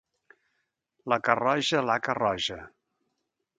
La 1.13 1.19
Carroja, 1.27 1.83
l'haca 1.91 2.17
roja. 2.21 2.61